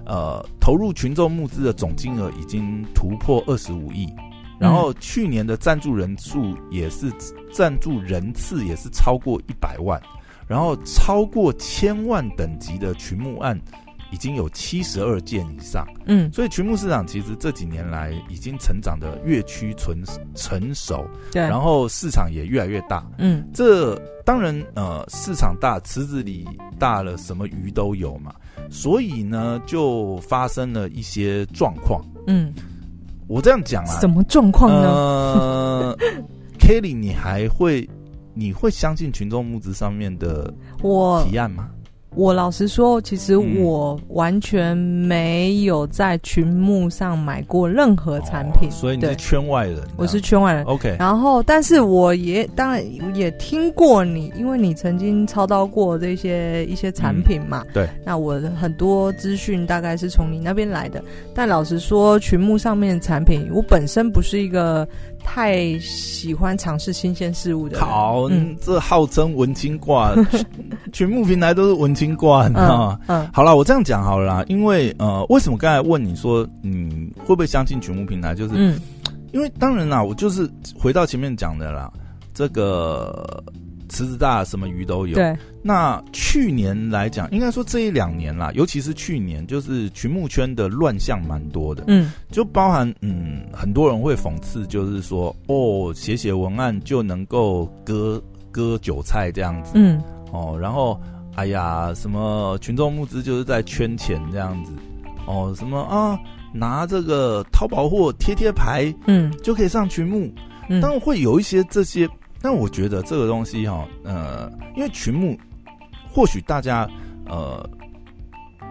[0.05, 4.12] 呃，投入群众募资的总金额已经突破二十五亿，
[4.59, 7.12] 然后去年的赞助人数也是
[7.53, 10.01] 赞助人次也是超过一百万，
[10.47, 13.61] 然后超过千万等级的群募案。
[14.11, 19.94] 已经有七十二件以上，嗯，所以群牧市场其实这几年来已经成长的越趋成
[20.35, 23.94] 成熟，对，然后市场也越来越大，嗯，这
[24.25, 26.47] 当然呃市场大，池子里
[26.79, 28.33] 大了，什么鱼都有嘛，
[28.71, 32.53] 所以呢就发生了一些状况，嗯，
[33.27, 34.88] 我这样讲啊，什么状况呢？
[34.88, 35.99] 呃，
[36.59, 37.88] Kelly，你还会
[38.35, 41.71] 你会相信群众募资上面的我提案吗？
[42.18, 49.78] 我老实说，其实我完全没有在群幕上买过任何产品，哦、所以你是圈外人。
[49.96, 50.96] 我是圈外人，OK。
[50.98, 57.62] 然后，但是我也当然也听过你，因为你曾经操刀过这些一些产品嘛。
[57.68, 57.88] 嗯、对。
[58.04, 61.00] 那我很多资讯大概是从你那边来的，
[61.33, 64.87] 但老实说，群幕上面的产品，我本身不是一个。
[65.31, 67.79] 太喜欢尝试新鲜事物的。
[67.79, 70.14] 好，嗯，这号称文青挂，
[70.91, 73.01] 全部平台都是文青挂，你知道吗？
[73.09, 78.35] 嗯，好了，我这样讲好了啦，因为呃，为什么刚才问你说你会不会相信全部平台？
[78.35, 78.81] 就是，嗯，
[79.33, 81.93] 因为当然啦，我就是回到前面讲的啦，
[82.33, 83.45] 这个。
[83.88, 85.14] 池子大，什么鱼都有。
[85.14, 91.85] 对，那去年来讲，应该说这一两年啦，尤其是去年，就是群募圈的乱象蛮多的。
[91.88, 99.72] 嗯，就包含嗯，很多人会讽刺，就是说哦，写写文案就能够割割韭菜这样子。
[99.74, 101.01] 嗯，哦，然后
[101.35, 104.72] 哎呀，什么群众募资就是在圈钱这样子。
[105.27, 106.18] 哦，什么啊？
[106.55, 110.27] 拿这个淘宝货贴贴牌，嗯，就可以上群募。
[110.70, 112.09] 嗯，但会有一些这些，
[112.40, 115.38] 但我觉得这个东西哈，呃，因为群幕
[116.11, 116.88] 或许大家
[117.27, 117.68] 呃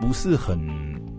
[0.02, 0.60] 不是很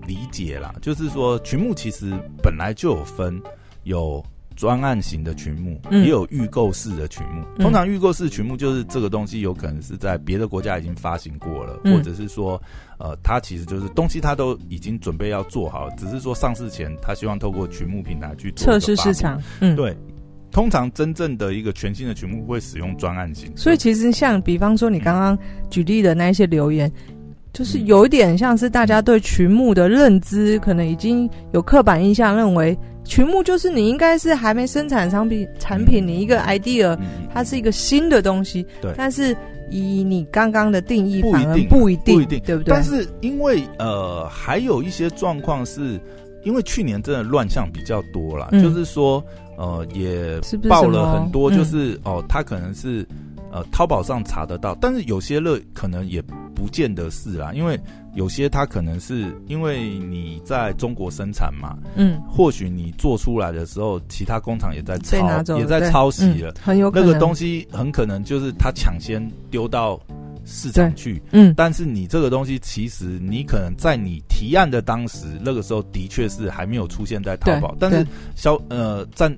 [0.06, 3.40] 理解啦，就是说群幕其实本来就有分
[3.84, 4.24] 有。
[4.58, 7.44] 专案型的群目，也有预购式的群目。
[7.58, 12.60] 嗯、通常预购式群目就是这个东西有可能是在别的国家已经发行过了，嗯、或者是说，
[12.98, 19.40] 呃，它其实就是东西它都已经准备要做好，只是说上市前他希望透过群目平台去测试市场。
[19.60, 19.96] 嗯，对。
[20.58, 25.38] 通常真正的一个全新的曲目会使用专案型，所以其实像比方说你刚刚
[25.70, 26.90] 举例的那一些留言。
[27.50, 36.96] 就是有一点像是大家对曲目的认知，可能已经有刻板印象，认为曲目就是你应该是还没生产商品产品，你一个 idea，
[37.32, 38.64] 它是一个新的东西。
[38.82, 38.92] 对。
[38.96, 39.34] 但是
[39.70, 42.72] 以你刚刚的定义，反而不一定，不一定，对不对？
[42.72, 45.98] 但是因为呃，还有一些状况是，
[46.44, 49.24] 因为去年真的乱象比较多啦，就是说
[49.58, 53.06] 呃，也报了很多，就是哦，他可能是。
[53.50, 56.20] 呃，淘宝上查得到，但是有些乐可能也
[56.54, 57.80] 不见得是啦，因为
[58.12, 69.98] 有些它可能是因为你在中国生产嘛，嗯，或许你做出来的时候，其他工厂也在抄，也在抄袭了，嗯，很有可能那个东西很可能就是他抢先丢到
[70.48, 79.32] 市场去，嗯，但是你这个东西其实你可能在你提案的当时，那个时候的确是还没有出现在淘宝，但是消呃占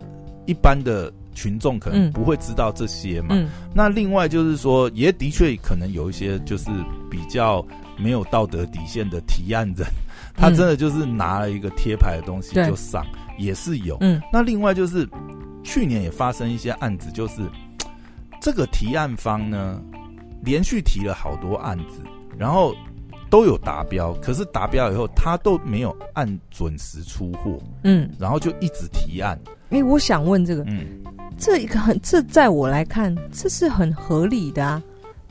[0.46, 1.12] 一般的。
[1.32, 6.68] 群众可能不会知道这些嘛，那另外就是说，也的确可能有一些就是
[7.08, 7.64] 比较
[7.96, 9.86] 没有道德底线的提案人，
[10.34, 13.06] 他真的就是拿了一个贴牌的东西就上，
[13.38, 13.96] 也是有。
[14.00, 15.08] 嗯，那另外就是
[15.62, 17.36] 去年也发生一些案子，就是
[18.42, 19.80] 这个提案方呢
[20.42, 22.02] 连续提了好多案子，
[22.38, 22.74] 然后
[23.28, 29.38] 都有达标，可是达标以后他都没有按准时出货，嗯，然后就一直提案。
[29.70, 30.86] 哎、欸，我想问这个，嗯。
[31.38, 34.82] 这一个很，这在我来看，这是很合理的啊，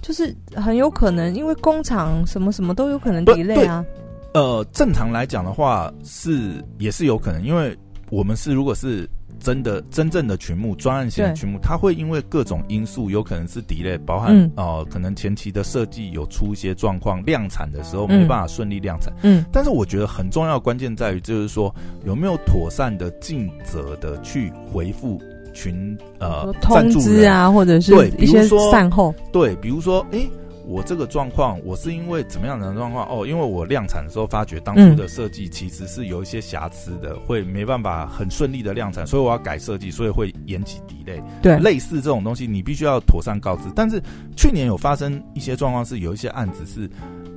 [0.01, 3.85] 就是很有可能，因为工厂什么什么都有可能 delay 啊。
[4.33, 7.77] 呃，正常来讲的话是也是有可能，因为
[8.09, 9.07] 我们是如果是
[9.39, 19.13] 真的真正的群目专案型的群募，对它会因为各种因素有可能是 delay，包含、嗯、呃可能前期的设计有出一些状况，量产的时候没办法顺利量产。
[19.23, 21.73] 嗯，但是我觉得很重要的关键在于就是说
[22.05, 25.19] 有没有妥善的尽责的去回复。
[25.51, 30.29] 群呃，通知啊，或者是一些善后，对，比如说，哎、欸，
[30.69, 33.03] 我这个状况，我是因为怎么样的状况？
[33.09, 41.19] 哦，因为我量产的时候发觉当初的设计其实是有一些瑕疵的，嗯、会没办法很顺利的量产，所以我要改设计，所以会延期 delay。
[41.41, 43.63] 对，类似这种东西，你必须要妥善告知。
[43.75, 43.99] 但是
[44.37, 46.87] 去年有发生一些状况，是有一些案子是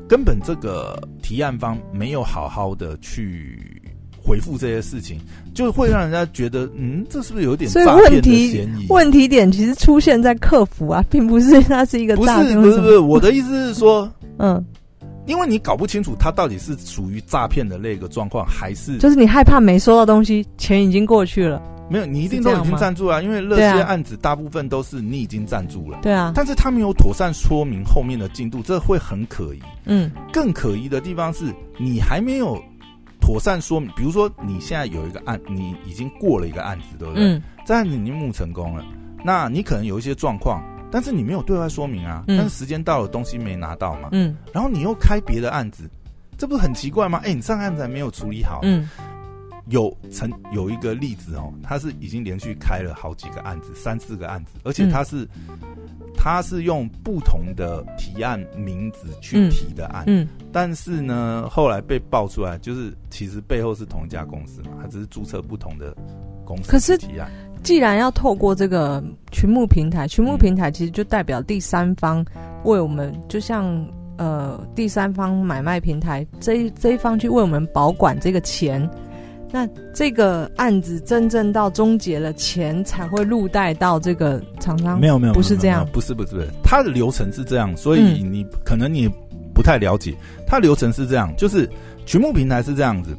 [0.06, 3.71] 根本这个提案方没有好好的去。
[4.24, 5.18] 回复这些事情，
[5.52, 8.86] 就会让人家觉得，嗯，这是不是有点诈骗的嫌疑？
[8.88, 12.60] 问题点其实出现在客服啊，并不是它是一个诈骗。
[12.60, 14.08] 不是不是不是，我的意思是说，
[14.38, 14.64] 嗯，
[15.26, 21.60] 因为你搞不清楚他到底是属于诈骗的那个状况，还是就是你害怕没收到东西，钱已经过去了。
[21.90, 25.98] 没有，你一定都已经赞助了，因为那些案子大部分都是你已经赞助了。
[26.00, 29.58] 对啊，但是他没有妥善说明后面的进度，这会很可疑。
[29.84, 32.58] 嗯，更可疑的地方是你还没有。
[33.22, 37.24] 妥善说明，比如说你现在有一个案，你已经过了一个案子，对不对？
[37.24, 37.42] 嗯。
[37.64, 38.84] 这案子已经募成功了，
[39.24, 42.24] 那你可能有一些状况，但是你没有对外说明啊。
[42.26, 42.36] 嗯。
[42.36, 44.08] 但是时间到了，东西没拿到嘛。
[44.10, 44.36] 嗯。
[44.52, 45.88] 然后你又开别的案子，
[46.36, 47.20] 这不是很奇怪吗？
[47.24, 48.58] 哎，你上案子还没有处理好。
[48.64, 48.88] 嗯。
[49.68, 55.24] 有曾有一个例子哦，他是已经连续开了好几个案子，三四个案子，而且他是。
[55.48, 55.58] 嗯
[56.14, 65.92] 他是用不同的提案名字去提的案，嗯，嗯，但是呢，后来被爆出来，就是其实背后是同一家公司嘛，他只是注册不同的
[66.44, 66.70] 公司。
[66.70, 67.28] 可是提案，
[67.64, 72.24] 既然要透过这个群募平台，群募平台其实就代表第三方
[72.62, 73.84] 为我们，就像
[74.16, 78.88] 呃第三方买卖平台这一这一方去为我们保管这个钱。
[79.52, 84.98] 那这个案子真正到终结了，钱才会入袋到这个厂商。
[84.98, 89.06] 没有没有，不是这样，不是不是不是，它的流程是这样，所以你、嗯、可能你
[89.54, 91.68] 不太了解，它流程是这样，就是
[92.06, 93.14] 群募平台是这样子，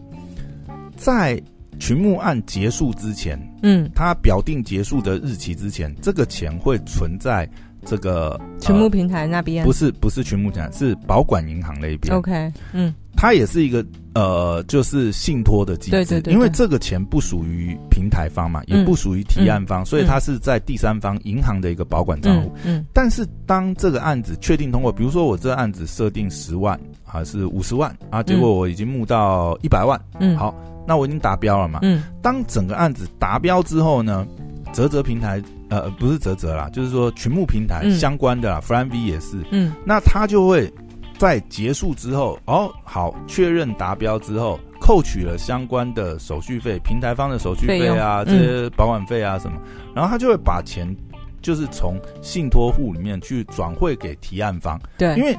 [0.98, 1.40] 在
[1.80, 7.48] 群募案结束之前，嗯，它表定结束的日期之前，这个钱会存在
[7.86, 12.16] 这个群募平台那边，不是不是群募平台，是保管银行那边。
[12.16, 12.92] OK，嗯。
[13.24, 22.52] 它也是一个呃，就是信托的机制，对对对，因为这个钱不属于平台方嘛，也不属于提案方，嗯、所以它是在第三方银行的一个保管账户。
[22.66, 28.22] 嗯，嗯，但是当这个案子确定通过，比如说我这个案子设定十万，还是五十万啊？
[28.22, 30.54] 结果我已经募到一百万，嗯，好，
[30.86, 34.28] 那我已经达标了嘛，嗯，当整个案子达标之后呢，
[34.74, 40.70] 泽泽平台呃不是泽泽啦，就是说群募平台相关的啦，Flying V 也是，嗯，那他就会
[41.18, 49.58] 在结束之后，哦，好，确认达标之后，扣取了相关的手续费，平台方的手续费啊，这些保管费啊什么，
[49.96, 50.96] 然后他就会把钱。
[51.42, 55.38] 就是从信托户里面去转汇给提案方，对，因为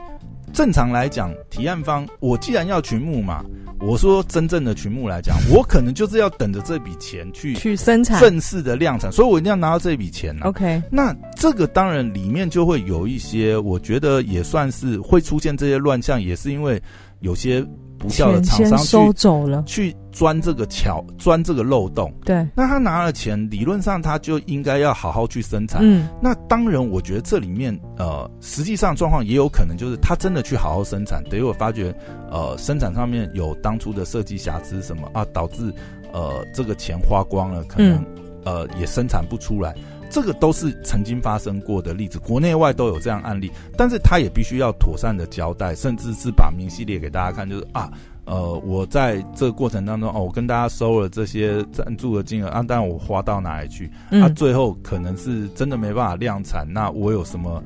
[0.54, 3.44] 正常来讲，提案方我既然要群募嘛，
[3.80, 10.46] 我说真正的群募来讲，我可能就是要等着这笔钱去 去生产正式的量产，所以我一定要拿到这笔钱啊。
[10.46, 16.80] OK，那这个当然里面就会有一些，我觉得也算是会出现这些乱象，也是因为
[17.24, 17.66] 有些。
[17.96, 22.12] 不孝的厂商收走了，去钻这个桥，钻这个漏洞。
[22.22, 25.80] 对，那他拿了钱，理论上他就应该要好好去生产。
[25.82, 31.94] 嗯，那当然，我觉得这里面呃，实际上状况也有可能就是他真的去好好生产，等于我发觉
[32.30, 35.72] 呃，生产上面有当初的设计瑕疵什么啊，导致
[36.12, 38.06] 呃这个钱花光了，可能、嗯、
[38.44, 39.74] 呃也生产不出来。
[40.10, 47.90] 这个都是曾经发生过的例子，国内外都有这样案例，但是他也必须要妥善的交代，甚至是把明细列给大家看，就是啊，
[48.24, 53.90] 呃，我在这个过程当中，哦，我跟大家收了这些赞助的金额啊，但我花到哪里去？
[54.10, 57.62] 嗯、啊，最后可能是真的没办法量产，那我有什么？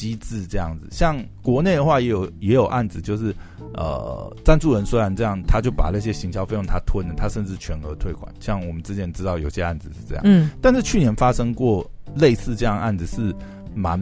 [0.00, 3.34] 机制这样子，像国内的话也有也有案子，就是
[3.74, 8.32] 呃，赞助人虽然这样，他就把那些行销费用他吞了，他甚至全额退款。
[8.40, 13.34] 像我们之前知道有些案子是这样，嗯，但是去年发生过类似这样案子是
[13.74, 14.00] 蛮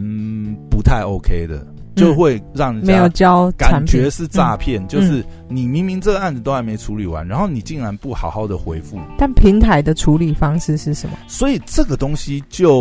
[0.69, 1.67] 不太 OK 的。
[1.99, 8.97] 就会让人家没有交感觉是诈骗，就是你明明这个案子都还没处理完，然后你竟然不好好的回复。
[9.17, 11.17] 但平台的处理方式是什么？
[11.27, 12.75] 所以这个东西就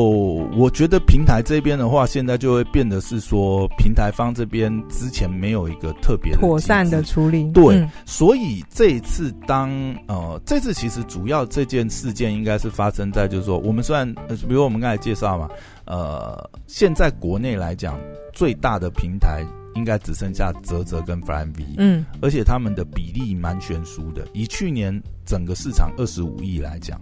[0.57, 7.51] 我觉得平台这边的话，现在就会变得是说，平台方这边之前没有一个特别妥善的处理。
[7.53, 9.71] 对，所以这一次当
[10.07, 15.49] 呃这次其实主要这件事件应该是发生在就是说，我们虽然比如我们刚才介绍嘛，
[15.89, 17.99] 呃，现在国内来讲。
[18.35, 24.25] 最大的平台应该只剩下泽泽跟 Flying V，嗯，而且他们的比例蛮悬殊的。
[24.33, 27.01] 以去年整个市场二十五亿来讲，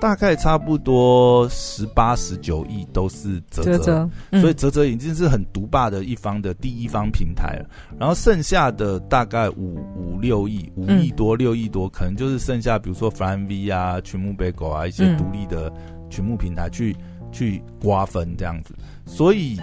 [0.00, 7.68] 大概差不多十八、十九亿都是啧啧，啧啧所以泽泽已经是很独霸的一方的第一方平台了。
[8.00, 15.70] 然后剩下的大概五五六亿、五亿多、六亿多，可能就是剩下比如说 Flying V 啊、群募贝果啊一些独立的
[16.08, 16.96] 群牧平台去
[17.32, 18.74] 去瓜分这样子。
[19.06, 19.58] 所以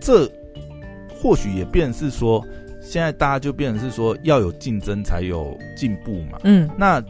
[0.00, 0.30] 这。
[1.22, 2.42] 或许也变是说，
[2.80, 6.38] 现在大家就变成是说要有竞争才有进步嘛。
[6.44, 7.04] 嗯，那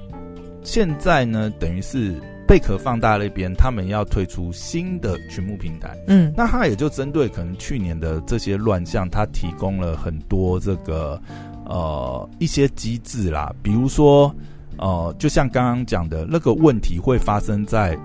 [0.65, 2.13] 现在呢，等于是
[2.45, 5.97] 贝壳放大那边，他们要推出新的群募平台。
[6.09, 11.23] 嗯，那他也就针对可能去年的这些乱象，他提供了很多这个
[11.65, 14.35] 呃一些机制啦，比如说
[14.77, 17.97] 呃，就像刚刚讲的那个问题会发生在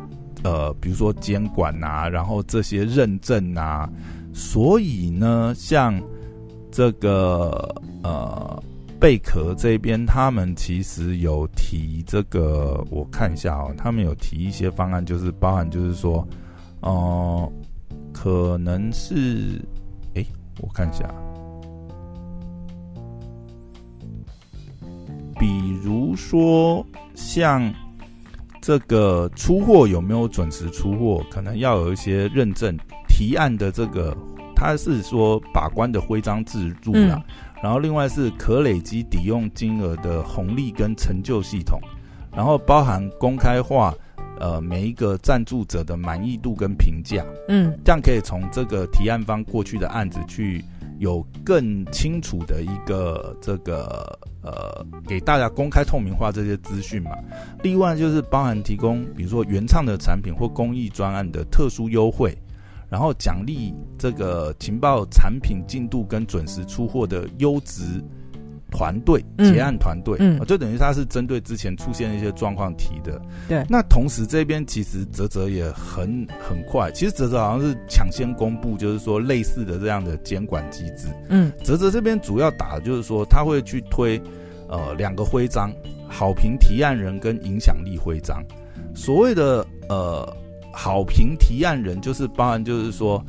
[0.46, 3.90] 呃，比如说监管啊，然后这些认证啊。
[4.32, 6.00] 所以呢，像
[6.70, 8.64] 这个呃
[9.00, 16.28] 贝壳这边，他们其实有提这个，我看一下哦，他们有提一些方案，就是包含就是说，
[16.82, 17.52] 哦、
[17.90, 19.60] 呃，可能是，
[20.14, 20.26] 哎，
[20.60, 21.10] 我看一下，
[25.40, 27.74] 比如说像
[28.66, 32.76] 这个出货有没有准时出货，可能要有一些认证。
[33.08, 34.18] 提案的这个，
[34.56, 41.80] 他是说把关的徽章制度啦，嗯、然后另外是可累积抵用金额的红利跟成就系统，
[42.36, 43.94] 然后包含公开化，
[44.40, 50.66] 呃，每一个赞助者的满意度跟评价，嗯，这样可以从这个提案方过去的案子去
[51.06, 57.12] 有更清楚的一个这个呃，给大家公开透明化这些资讯嘛。
[57.62, 62.36] 另外就是包含提供，比如说原创的产品或公益专案的特殊优惠。
[62.88, 68.02] 然后奖励这个情报产品进度跟准时出货的优质
[68.72, 73.22] 团队结案团队，嗯，就等于他是针对之前出现的一些状况提的。
[73.48, 81.08] 对，那同时这边其实泽泽也很很快，其实泽泽好像是抢先公布，就是说类似的这样的监管机制。
[81.30, 84.22] 嗯，泽泽这边主要打的就是说他会去推
[84.68, 85.72] 呃两个徽章：
[86.08, 88.44] 好评提案人跟影响力徽章。
[88.94, 90.28] 所谓的呃。
[90.78, 93.26] 好评提案人就是包含，就是说，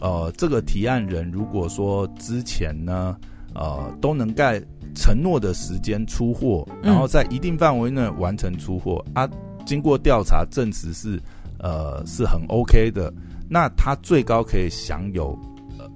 [0.00, 3.14] 呃，这个提案人如果说之前呢，
[3.54, 4.64] 呃，都能在
[4.96, 9.28] 承诺的时间出货，然后在一定范围内完成出货，啊，
[9.64, 11.20] 经过调查证实是，
[11.60, 13.12] 呃，是很 OK 的，
[13.48, 15.38] 那他最高可以享有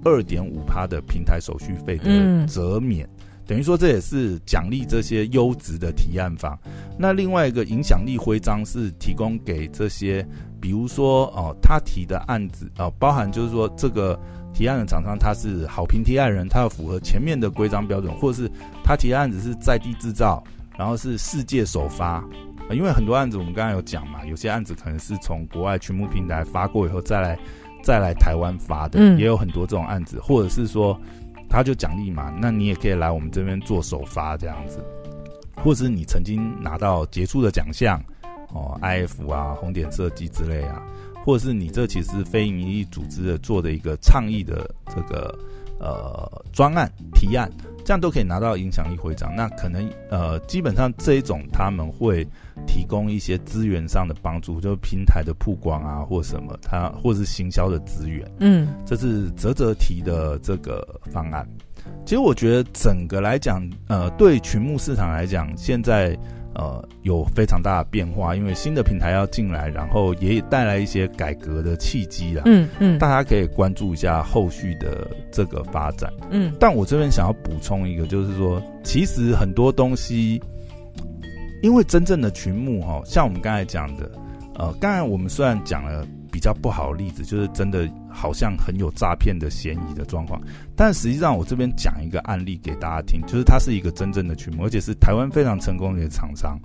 [0.05, 3.09] 二点五趴的平台手续费的折免。
[3.47, 6.57] 等于说这也是奖励这些优质的提案方。
[6.97, 10.25] 那另外一个影响力徽章是提供给这些，
[10.61, 14.17] 比如说哦，他提的案子哦，包含就是说这个
[14.53, 18.51] 提案的厂商他是好评提案人，他要符合前面的规章标准，或者是
[18.83, 20.43] 他提的案子是在地制造，
[20.77, 22.23] 然后是世界首发。
[22.71, 27.37] 因为很多案子我们刚刚有讲嘛，有些案子可能是从国外群募平台发过以后再来
[27.83, 30.97] 再来台湾发的，嗯，也有很多这种案子，或者是说
[31.49, 34.81] 他就奖励嘛，那你也可以来我们这边做首发这样子，
[35.57, 38.01] 或者是你曾经拿到杰出的奖项
[38.53, 40.81] 哦，IF 啊、红点设计之类啊，
[41.23, 45.37] 或者是你这其实是非营利组织的做的一个倡议的这个
[45.79, 47.49] 呃专案提案。
[47.83, 49.35] 这样都可以拿到影响力徽章。
[49.35, 52.23] 那可能呃，基本上这一种他们会
[52.67, 58.31] 提供一些资源上的帮助，就是平台的曝光啊，或什么，它或是行销的资源。
[58.39, 61.43] 嗯，这是泽泽提的这个方案。
[62.05, 66.15] 其实我觉得整个来讲，呃，对群募市场来讲，现在。
[66.55, 72.43] 呃，有非常大的变化，因为新的平台要进来，然后也带来一些改革的契机啦。
[72.45, 76.11] 嗯嗯，大家可以关注一下后续的这个发展。
[76.29, 80.41] 嗯，但我这边想要补充一个，就是说，其实很多东西，
[81.61, 84.11] 因为真正的群募哈，像我们刚才讲的，
[84.55, 86.05] 呃，刚才我们虽然讲了。
[86.31, 90.41] 比较不好的例子就是真的好像很有诈骗的嫌疑的状况，
[90.75, 96.59] 但实际上我这边讲一个案例给大家听，就是它是一个真正的群募，而且是台湾非常成功的一个厂商。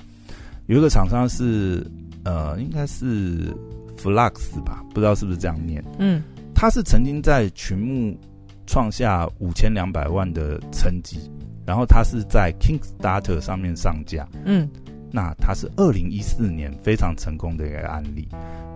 [0.67, 1.87] 有一个厂商是
[2.25, 3.55] 呃，应该是
[3.97, 5.85] Flux 吧，不知道是不是这样念。
[5.99, 6.23] 嗯，
[6.55, 8.19] 他是曾经在群募
[8.67, 11.31] 创下五千两百万的成绩，
[11.65, 14.29] 然后他是在 Kickstarter 上面上架。
[14.45, 14.69] 嗯，
[15.11, 18.29] 那它是二零一四年非常成功的一个案例。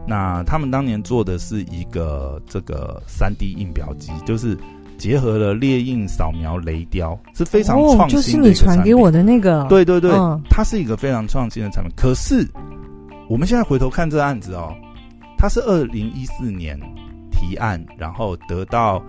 [0.06, 4.56] 那他们当年做的是一个这个三 D 印表机，就是
[4.96, 9.66] 结合了列印、扫描、雷雕，是非常创新就是你传给我的那个。
[9.68, 11.92] 对对对，嗯，它是一个非常创新的产品。
[11.96, 12.46] 可是
[13.28, 14.74] 我们现在回头看这个案子哦，
[15.36, 16.78] 它是二零一四年
[17.30, 19.02] 提案，然后得到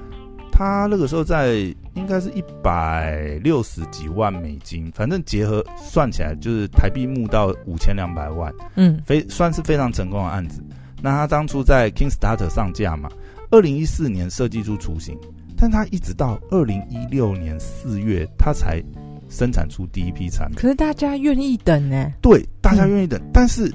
[0.51, 1.53] 他那个时候在
[1.93, 10.61] 应该是一百六十几万美金，反正结合算起来就是台币募到五千两百万，嗯，非算是非常成功的案子。
[11.01, 13.09] 那他当初在 Kickstarter 上架嘛，
[13.49, 15.17] 二零一四年设计出雏形，
[15.57, 18.79] 但他一直到二零一六年四月，他才
[19.27, 20.57] 生产出第一批产品。
[20.57, 22.11] 可是大家愿意等呢？
[22.21, 23.73] 对，大家愿意等，嗯、但是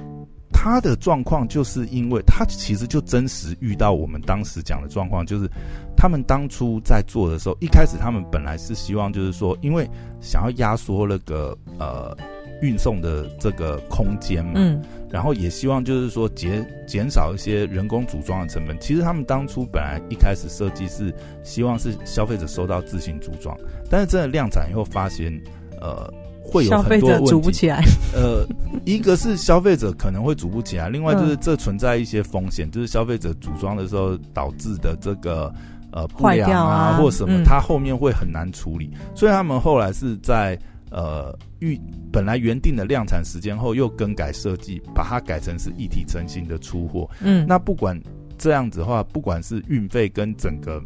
[0.59, 5.47] 他的状况就是因为他其实就真实遇到我们当时讲的状况，就是
[5.95, 9.87] 他们当初在做的时候，一开始他们本来是希望就是说，因为
[10.19, 12.17] 想要压缩那个呃。
[12.63, 14.81] 运送的这个空间嘛，嗯，
[15.11, 18.75] 然后也希望就是说减减少一些人工组装的成本。
[18.79, 23.55] 其实他们当初本来一开始设计是希望是消费者收到自行组装，
[23.91, 25.31] 但是真的量产以后发现，
[25.79, 26.11] 呃，
[26.47, 27.83] 会有很多组不起来。
[28.13, 28.47] 呃，
[28.85, 35.53] 一个是消费者可能会组不起来，另外就是这存在一些风险，就是消费者组装的时候导致的这个
[35.91, 38.89] 呃不良啊，啊或什么，它后面会很难处理。
[39.13, 40.57] 所以他们后来是在。
[40.89, 41.77] 呃，预
[42.13, 47.09] 本来原定的量产时间后，又更改设计，把它改成是一体成型的出货。
[47.19, 48.01] 嗯，那不管
[48.37, 50.81] 这样子的话，不管是运费跟整个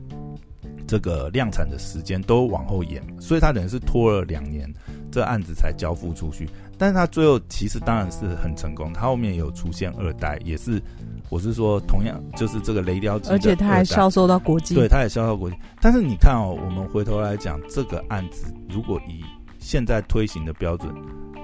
[0.87, 4.67] 这个量产的时间都往后延，所以它等于是拖了两年，
[5.11, 6.49] 这案子才交付出去。
[6.77, 10.81] 但是他最后其实当然是很成功，他后面有出现二代，也是
[11.29, 15.55] 我是说同样就是这个雷雕机，而且他还销售到国际，对，他也销售到国际。
[15.79, 19.23] 但是你看哦，我们回头来讲这个案子，如果以
[19.59, 20.91] 现在推行的标准，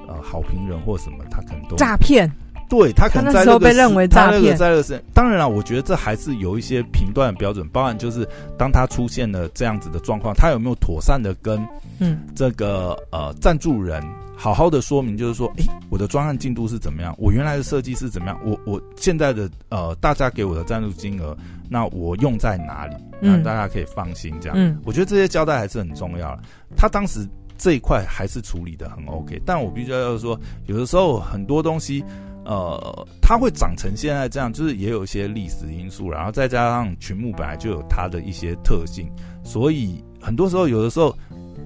[0.07, 2.27] 呃，好评人或什么，他可能都诈骗。
[2.69, 11.65] 对，他可能在那个时候被认为诈骗，在那个时，当然了，我觉得这还是有一些评断的标准，包含就是当他出现了这样子的状况，他有没有妥善的跟
[11.99, 14.03] 嗯这个呃赞助人
[14.35, 21.35] 好好的说明，就是说，诶，我的专案进度是怎么样，我原来的设计是怎么样，我我现在的呃大家给我的赞助金额，
[21.69, 24.57] 那我用在哪里，那大家可以放心这样。
[24.59, 26.43] 嗯，我觉得这些交代还是很重要的。
[26.75, 27.25] 他当时。
[27.59, 32.03] 这一块还是处理的很 OK，但我必须要说，有的时候很多东西，
[32.47, 39.05] 呃，它会长成现在这样，就是也有一些历史因素，然后再加上群募本来就有它的一些特性，
[39.43, 41.13] 所以很多时候，有的时候，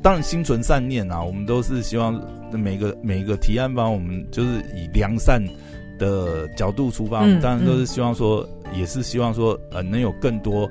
[0.01, 2.19] 当然心存善念啊，我们都是希望
[2.51, 5.39] 每个每个提案方，我们就是以良善
[5.99, 10.67] 的角度出发，我们当然都是希望说，也是希望说，呃，能有更多。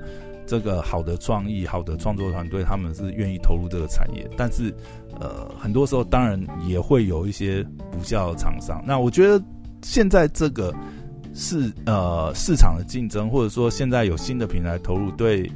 [0.46, 4.74] 这个好的创意、好的创作团队，他们是愿意投入这个产业，但是，
[5.20, 8.82] 呃，很多时候当然也会有一些不孝的厂商。
[8.84, 9.40] 那我觉得
[9.82, 10.74] 现在这个
[11.34, 15.50] 市呃市场的竞争，或者说现在有新的平台投入，对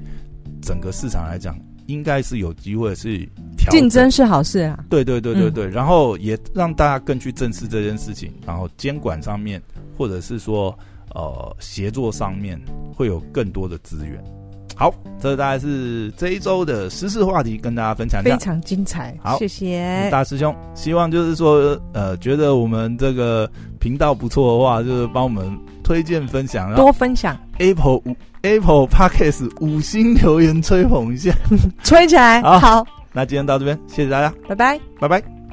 [0.62, 3.28] 整个市场来讲，应该是有机会是
[3.70, 4.84] 竞争是好事啊。
[4.88, 9.60] 对对对对对，嗯、然后也让大家更去正视这件事情，然后监管上面
[9.96, 10.76] 或者是说
[11.14, 12.60] 呃协作上面
[12.94, 14.22] 会有更多的资源。
[14.76, 19.16] 好，这大概是这一周的时事话题，跟大家分享一下，非常精彩。
[19.22, 20.54] 好，谢谢大师兄。
[20.74, 23.48] 希望就是说，呃，觉得我们这个
[23.78, 27.38] 频道不错的话，就是帮我们推荐分享，多分享。
[27.58, 31.32] Apple 五 Apple Podcast 五星留言吹捧一下，
[31.84, 32.42] 吹起来。
[32.42, 35.43] 好，好，那今天到这边，谢谢大家，拜拜，拜拜。